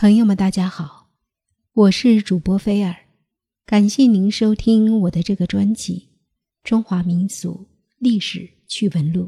[0.00, 1.08] 朋友们，大家好，
[1.72, 2.94] 我是主播菲尔，
[3.66, 6.08] 感谢您收听我的这个专辑
[6.68, 7.66] 《中华民俗
[7.98, 9.24] 历史趣闻录》。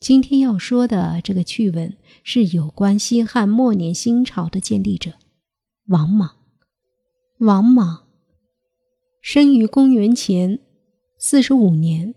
[0.00, 1.94] 今天要说的这个趣闻
[2.24, 5.12] 是有关西汉末年新朝的建立者
[5.88, 6.36] 王莽。
[7.40, 8.08] 王莽
[9.20, 10.58] 生于公元前
[11.18, 12.14] 四十五年，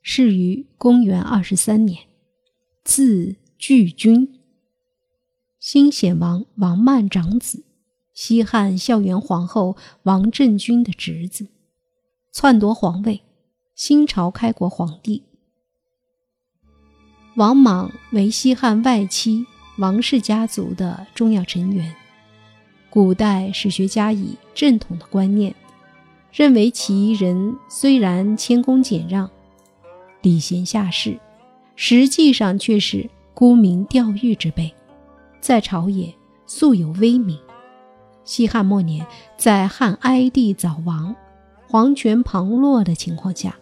[0.00, 2.04] 逝于公元二十三年，
[2.82, 4.37] 字巨君。
[5.70, 7.62] 新显王王曼长子，
[8.14, 11.46] 西汉孝元皇后王政君的侄子，
[12.32, 13.20] 篡夺皇位，
[13.74, 15.24] 新朝开国皇帝。
[17.36, 19.44] 王莽为西汉外戚
[19.76, 21.94] 王氏家族的重要成员。
[22.88, 25.54] 古代史学家以正统的观念，
[26.32, 29.30] 认为其人虽然谦恭俭让、
[30.22, 31.20] 礼贤下士，
[31.76, 34.74] 实际上却是沽名钓誉之辈。
[35.40, 36.14] 在朝野
[36.46, 37.38] 素有威名。
[38.24, 41.16] 西汉末年，在汉哀帝早亡、
[41.66, 43.56] 皇权旁落的情况下，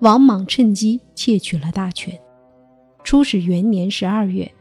[0.00, 2.20] 王莽趁机窃取了大权。
[3.04, 4.52] 初始元年十二月，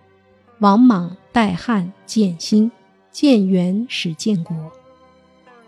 [0.60, 2.72] 王莽代汉建兴，
[3.12, 4.56] 建元始建国，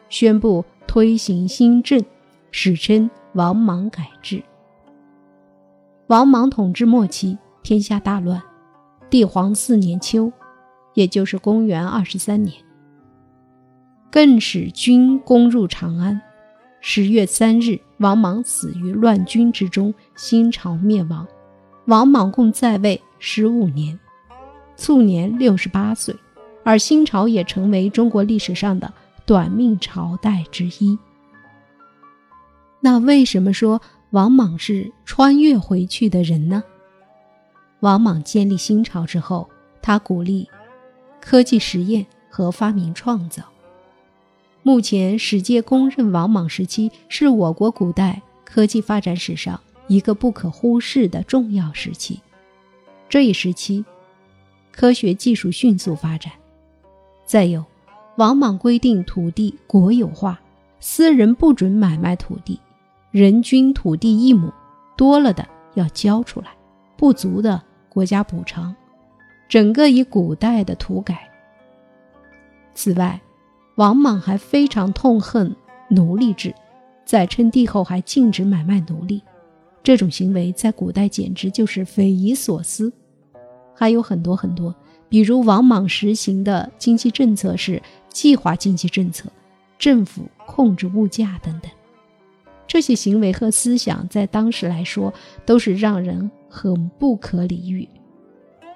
[0.10, 2.04] 宣布推行新政，
[2.52, 4.44] 史称王莽改制。
[6.08, 8.42] 王莽统治末期，天下大乱。
[9.10, 10.32] 帝皇四年秋。
[10.94, 12.56] 也就是公元二十三年，
[14.12, 16.22] 更使军攻入长安。
[16.82, 21.28] 十月三日，王莽死于乱军之中，新朝灭亡。
[21.86, 24.00] 王莽共在位十五年，
[24.76, 26.16] 卒年六十八岁，
[26.64, 28.92] 而新朝也成为中国历史上的
[29.26, 30.98] 短命朝代之一。
[32.80, 36.64] 那为什么说王莽是穿越回去的人呢？
[37.82, 39.48] 王莽建立新朝之后，
[39.82, 40.50] 他鼓励。
[41.22, 43.44] 科技实验和发明创造。
[44.64, 52.20] 目前，史界公认王莽时期是我国古代科技发展史上一个不可忽视的重要时期。
[53.08, 53.84] 这一时期，
[54.72, 56.32] 科学技术迅速发展。
[57.26, 57.64] 再有，
[58.18, 60.40] 王莽规定土地国有化，
[60.80, 62.60] 私人不准买卖土地，
[63.12, 64.52] 人均土地一亩，
[64.96, 66.48] 多了的要交出来，
[66.98, 68.76] 不足的国家补偿。
[69.52, 71.30] 整个以古代的土改。
[72.74, 73.20] 此外，
[73.76, 75.54] 王莽还非常痛恨
[75.90, 76.56] 奴隶制，
[77.04, 79.22] 在称帝后还禁止买卖奴隶，
[79.84, 82.94] 这种行为在古代简直就是匪夷所思。
[83.76, 84.74] 还有很多很多，
[85.10, 89.30] 比如王莽实行的经济政策是计划经济政策，
[89.78, 91.70] 政府控制物价等等，
[92.66, 95.14] 这些行为和思想在当时来说
[95.46, 97.86] 都是让人很不可理喻。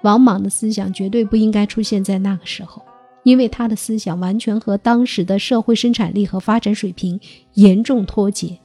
[0.02, 2.84] 王莽的思想绝对不应该出现在那个时候，
[3.24, 7.18] 因为他的思想完全和当时的社会生产力和发展水平
[7.54, 8.56] 严重脱节。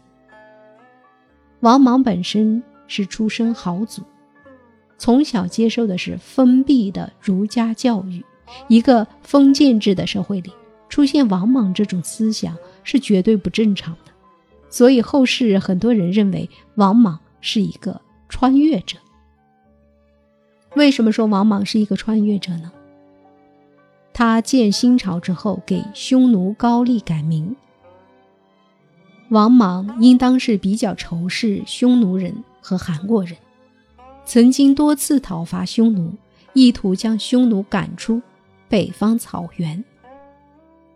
[1.61, 4.03] 王莽本身是出身豪族，
[4.97, 8.23] 从小接受的是封闭的儒家教育，
[8.67, 10.51] 一个封建制的社会里
[10.89, 14.11] 出现王莽这种思想是绝对不正常的，
[14.69, 18.97] 所以后世很多人认为王莽是一个穿越者。
[20.75, 22.71] 为什么说王莽是一个穿越者呢？
[24.13, 27.55] 他建新朝之后，给匈奴高丽改名。
[29.29, 33.37] 王莽应当是比较仇视匈奴人和韩国人，
[34.25, 36.13] 曾经多次讨伐匈奴，
[36.53, 38.21] 意图将匈奴赶出
[38.69, 39.83] 北方草原。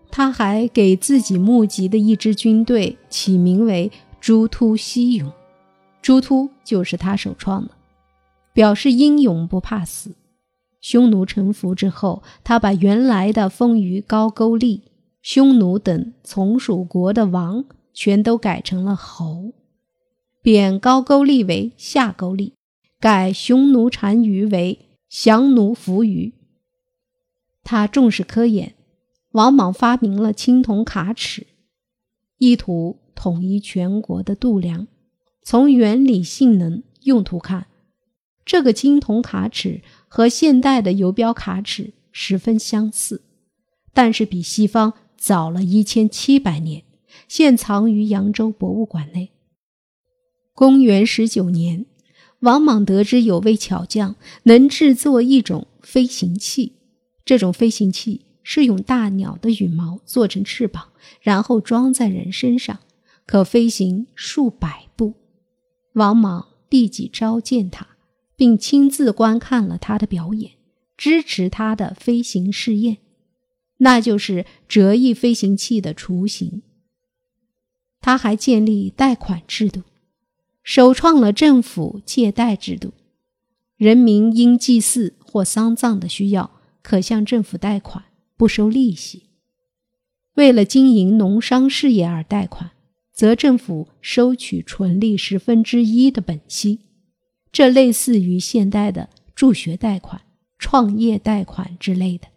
[0.10, 5.30] 他还给自己募集的一支军队起名为“朱突西勇”，
[6.02, 7.72] 朱突就是他首创的。
[8.56, 10.16] 表示英勇不怕死。
[10.80, 14.84] 匈奴臣服之后，他把原来的封于高句丽、
[15.22, 19.52] 匈奴等从属国的王全都改成了侯，
[20.42, 22.54] 贬高句丽为下勾丽，
[23.02, 24.80] 改匈奴单于为
[25.10, 26.34] 降奴伏于。
[27.64, 28.74] 他重视科研，
[29.32, 31.46] 王莽发明了青铜卡尺，
[32.38, 34.88] 意图统一全国的度量。
[35.42, 37.68] 从原理、性能、用途看。
[38.46, 43.24] 这个青铜卡尺和现代的游标卡尺十分相似，
[43.92, 46.84] 但是比西方早了一千七百年，
[47.28, 49.32] 现藏于扬州博物馆内。
[50.54, 51.88] 公元十九年，
[52.42, 56.74] 王莽得知有位巧匠能制作一种飞行器，
[57.26, 60.90] 这种飞行器是用大鸟的羽毛做成翅膀，
[61.20, 62.80] 然后装在人身上，
[63.26, 65.16] 可飞行数百步。
[65.94, 67.95] 王莽立即召见他。
[68.36, 70.54] 并亲自观看了他的表演，
[70.98, 72.98] 支持他的飞行试验。
[73.78, 76.62] 那就是折翼飞行器的雏形。
[78.00, 79.82] 他还建立贷款制度，
[80.64, 82.94] 首创了政府借贷制度，
[83.78, 88.06] 人民因祭祀或丧葬的需要，可向政府贷款，
[88.38, 89.24] 不收利息。
[90.36, 92.72] 为了经营农商事业而贷款，
[93.12, 96.82] 则政府收取纯利十分之一的本息，
[97.56, 100.24] 这类似于现代的助学贷款、
[100.60, 102.28] 创业贷款之类的。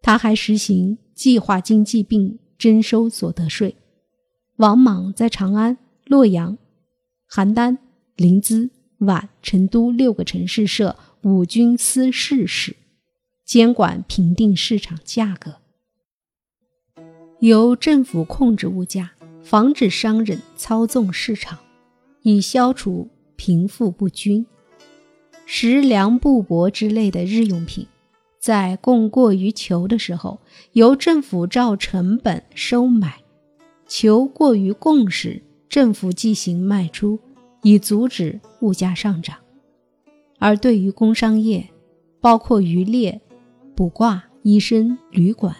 [0.00, 3.74] 他还实行计划经济并征收所得税。
[4.58, 5.76] 王莽在长安、
[6.06, 6.56] 洛阳、
[7.28, 7.76] 邯郸、
[8.14, 8.70] 临淄、
[9.00, 12.76] 宛、成都六个城市设五军司事使，
[13.44, 15.56] 监管平定市场价格，
[17.40, 21.58] 由政府控制物价，防止商人操纵市场，
[22.22, 24.46] 以消除贫富不均。
[25.44, 27.86] 食粮、布帛之类的日用品，
[28.38, 30.40] 在供过于求的时候，
[30.72, 33.16] 由政府照成本收买。
[33.86, 37.18] 求过于供时，政府进行卖出，
[37.62, 39.36] 以阻止物价上涨；
[40.38, 41.68] 而对于工商业，
[42.20, 43.20] 包括渔猎、
[43.74, 45.54] 卜卦、医生、旅馆，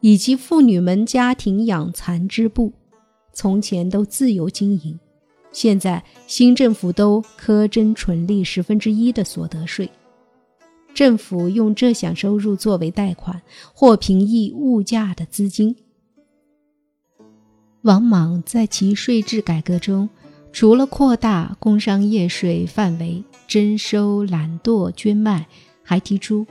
[0.00, 2.72] 以及妇女们家庭养蚕织布，
[3.32, 4.98] 从前都自由经营，
[5.52, 9.90] 现在新政府都苛征纯利十分之一的所得税。
[10.94, 13.40] 政府用这项收入作为贷款
[13.72, 15.76] 或平抑物价的资金。
[17.82, 20.08] 王莽在其税制改革中，
[20.52, 25.46] 除了扩大工商业税范围、征收懒惰捐卖，
[25.82, 26.46] 还提出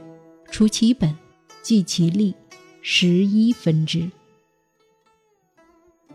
[0.49, 1.15] 除其本、
[1.61, 2.33] 计其利、
[2.81, 4.09] 十一分之。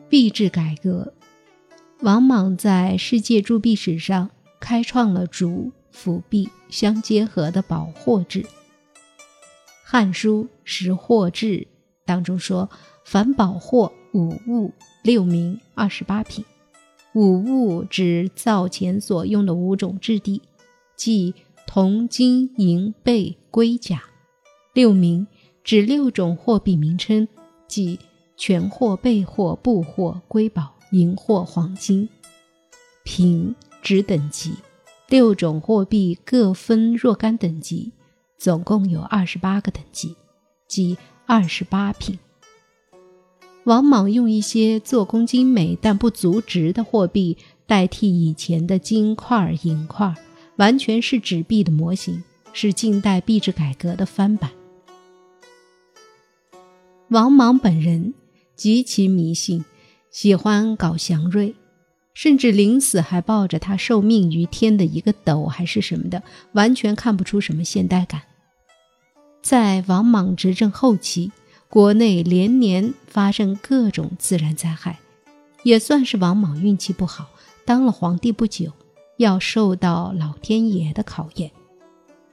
[0.09, 1.15] 币制改革，
[2.03, 8.43] 王莽在世界铸币史上开创了主辅币相结合的宝货制。
[9.83, 11.47] 《汉书·识货志》
[12.05, 12.69] 当中说
[13.05, 14.73] ：“凡宝货五物。”
[15.03, 16.45] 六名二十八品，
[17.15, 20.43] 五物指造钱所用的五种质地，
[20.97, 21.33] 即
[21.65, 23.99] 铜、金、银、贝、龟、甲；
[24.75, 25.27] 六名
[25.63, 27.29] 指六种货币名称，
[27.69, 28.01] 即
[28.37, 32.09] 全货、贝货、布货、瑰宝、银货、黄金；
[33.05, 34.55] 品指等级，
[35.09, 37.93] 六种货币各分若干等级，
[38.39, 40.17] 总共有二十八个等级，
[40.67, 40.97] 即
[41.27, 42.19] 二十八品。
[43.65, 47.37] 王莽用一些做工精美但不足值的货币
[47.67, 50.15] 代替以前的金块、银块，
[50.55, 52.23] 完全是纸币的模型，
[52.53, 54.53] 是近代币制改革的翻版。
[57.09, 58.15] 王莽本人
[58.55, 59.65] 极其迷信，
[60.17, 61.55] 喜欢搞祥瑞，
[62.15, 66.23] 甚至临死还抱着他受命于天的一个斗还是什么的，
[66.53, 68.23] 完全看不出什么现代感。
[69.43, 71.31] 在王莽执政后期。
[71.69, 75.01] 国内连年发生各种自然灾害，
[75.65, 77.29] 也算是王莽运气不好。
[77.67, 78.73] 当了皇帝不久，
[79.19, 81.51] 要受到老天爷的考验。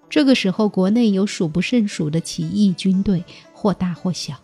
[0.07, 4.39] 这个时候，国内有数不胜数的起义军队，或大或小。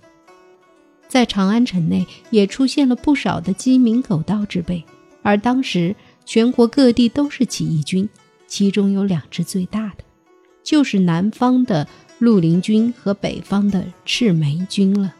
[1.10, 4.82] 在长安城内，也出现了不少的鸡鸣狗盗之辈。
[5.22, 5.94] 而当时
[6.26, 8.08] 全国各地都是起义军，
[8.48, 10.04] 其中有两支最大的，
[10.64, 11.86] 就是南方的。
[12.22, 15.16] 绿林军和北方的赤眉军了。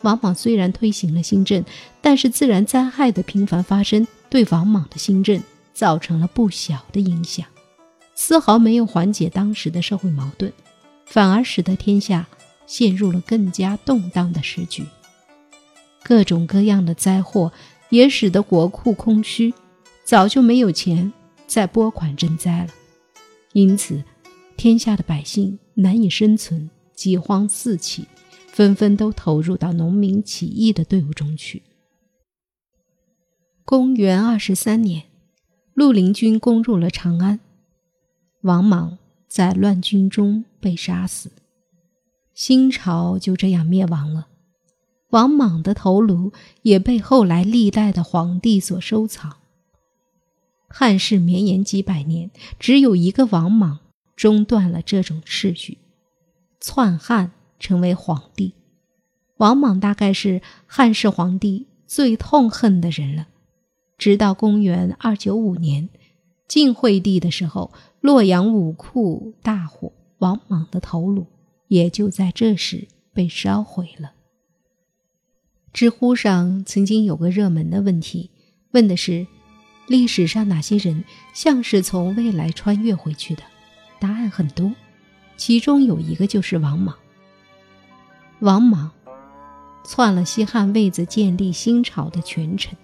[0.00, 1.64] 王莽虽然推行了新政，
[2.00, 5.40] 但是自然灾害的频繁发生，对王莽的新政
[5.72, 7.46] 造成了不小的影响，
[8.16, 10.52] 丝毫没有缓解当时的社会矛盾，
[11.04, 12.26] 反而使得天下
[12.66, 14.84] 陷入了更加动荡的时局。
[16.06, 17.52] 各种各样的灾祸
[17.90, 19.52] 也使得国库空虚，
[20.04, 21.12] 早就没有钱
[21.48, 22.70] 再拨款赈灾了，
[23.54, 24.04] 因此。
[24.56, 28.06] 天下的百姓难以生存，饥荒四起，
[28.46, 31.62] 纷纷都投入到农民起义的队伍中去。
[33.64, 35.02] 公元二十三年，
[35.74, 37.40] 绿林军攻入了长安，
[38.42, 38.96] 王莽
[39.28, 41.32] 在乱军中被杀死，
[42.32, 44.28] 新朝就这样灭亡了。
[45.10, 46.32] 王莽的头颅
[46.62, 49.36] 也被后来历代的皇帝所收藏。
[50.68, 53.80] 汉室绵延几百年，只有一个王莽。
[54.16, 55.76] 中断了这种秩序，
[56.58, 58.54] 篡汉成为皇帝。
[59.36, 63.28] 王莽大概是汉室皇帝最痛恨的人了。
[63.98, 65.90] 直到公元二九五年，
[66.48, 71.26] 晋惠帝的时候，洛阳武库大火，王莽的头颅
[71.68, 74.12] 也就在这时被烧毁了。
[75.76, 78.30] 知乎上曾经有个热门的问题，
[78.70, 79.26] 问的是：
[79.86, 81.04] 历史上哪些人
[81.34, 83.42] 像是从未来穿越回去的？
[83.98, 84.72] 答案很多，
[85.36, 86.96] 其中有一个就是王莽。
[88.38, 88.90] 王莽
[89.84, 92.74] 篡了西汉位子，建立新朝的权臣，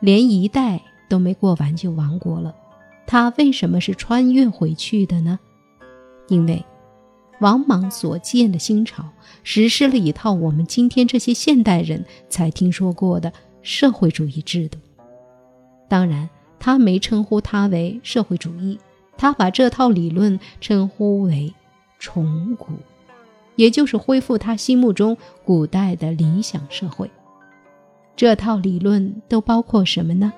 [0.00, 2.56] 连一代都没过完就亡国了。
[3.06, 5.38] 他为什么是穿越回去的呢？
[6.28, 6.64] 因为
[7.42, 9.04] 王莽所建的新朝
[9.42, 13.32] 实施了一套我们今天这些现代人才听说过的
[13.62, 14.78] 社会主义制度。
[15.88, 16.30] 当然，
[16.60, 18.78] 他没称呼它为社会主义，
[19.18, 21.52] 他把这套理论称呼为
[21.98, 22.74] 重古，
[23.56, 27.10] 也就是恢复他心目中古代的理想社会。
[28.14, 30.32] 这套理论都包括什么呢？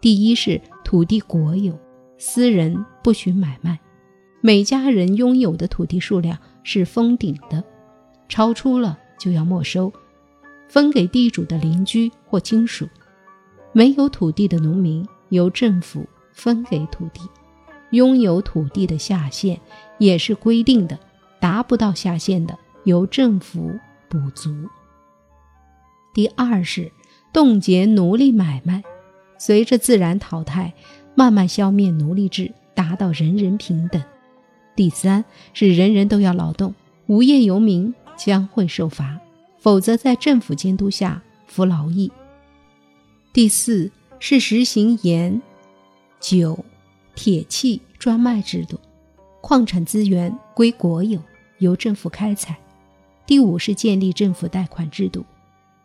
[0.00, 1.76] 第一是土地国有。
[2.18, 3.78] 私人不许买卖，
[4.46, 7.64] 每家人拥有的土地数量是封顶的，
[8.28, 9.92] 超出了就要没收，
[10.68, 12.88] 分给地主的邻居或亲属。
[13.72, 17.22] 没有土地的农民由政府分给土地，
[17.90, 19.60] 拥有土地的下限
[19.98, 20.96] 也是规定的，
[21.40, 23.76] 达不到下限的由政府
[24.08, 24.54] 补足。
[26.14, 26.92] 第二是
[27.32, 28.84] 冻结奴隶买卖，
[29.38, 30.72] 随着自然淘汰。
[31.16, 34.00] 慢慢消灭奴隶制，达到人人平等。
[34.76, 36.74] 第三是人人都要劳动，
[37.06, 39.18] 无业游民将会受罚，
[39.58, 42.12] 否则在政府监督下服劳役。
[43.32, 45.40] 第四是实行盐、
[46.20, 46.64] 酒、
[47.14, 48.78] 铁器专卖制度，
[49.40, 51.18] 矿产资源归国有，
[51.58, 52.56] 由政府开采。
[53.26, 55.24] 第五是建立政府贷款制度，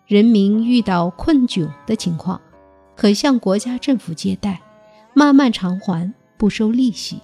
[0.05, 2.39] 人民遇到困窘的情况，
[2.95, 4.62] 可向国家政府借贷。
[5.13, 7.19] 慢慢偿还，不收利息。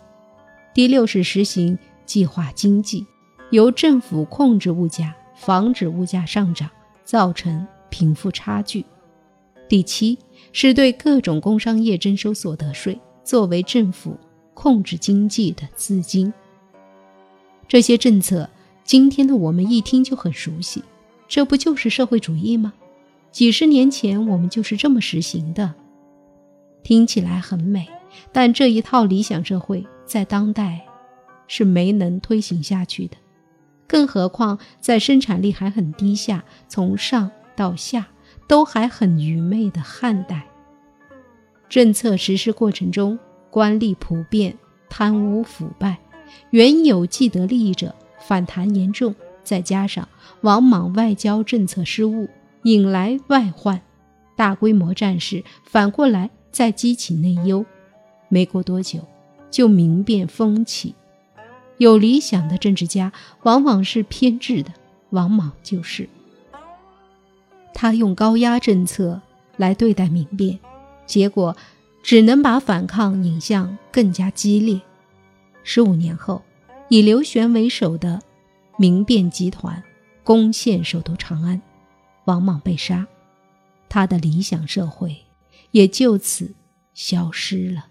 [0.77, 3.03] 第六是实行计划经济，
[3.50, 6.69] 由政府控制物价，防止物价上涨，
[7.03, 8.86] 造成贫富差距。
[9.67, 10.15] 第七
[10.53, 14.15] 是对各种工商业征收所得税，作为政府
[14.53, 16.31] 控制经济的资金。
[17.67, 18.48] 这些政策，
[18.84, 20.84] 今天的我们一听就很熟悉，
[21.27, 22.72] 这不就是社会主义吗？
[23.31, 25.74] 几十年前我们就是这么实行的。
[26.84, 27.88] 听起来很美，
[28.31, 30.81] 但这一套理想社会在当代
[31.47, 33.17] 是没能推行下去的。
[33.85, 38.07] 更何况在生产力还很低下，从上到下
[38.47, 40.47] 都还很愚昧的汉代，
[41.69, 43.19] 政策实施过程中
[43.51, 44.57] 官吏普遍
[44.89, 45.97] 贪污腐败，
[46.49, 50.07] 原有既得利益者反弹严重，再加上
[50.41, 52.27] 王莽外交政策失误，
[52.63, 53.81] 引来外患，
[54.35, 56.29] 大规模战事反过来。
[56.49, 57.63] 再激起内忧，
[58.29, 58.99] 没过多久，
[59.49, 60.95] 就民变风起。
[61.77, 63.11] 有理想的政治家
[63.43, 64.71] 往往是偏执的，
[65.11, 66.09] 王莽就是。
[67.73, 69.21] 他用高压政策
[69.57, 70.57] 来对待民变，
[71.05, 71.55] 结果
[72.01, 74.81] 只能把反抗引向更加激烈。
[75.63, 76.41] 十五年后，
[76.89, 78.19] 以刘玄为首的
[78.77, 79.83] 民变集团
[80.23, 81.61] 攻陷首都长安，
[82.25, 83.05] 王莽被杀，
[83.87, 85.15] 他的理想社会。
[85.71, 86.55] 也就此
[86.93, 87.87] 消失了。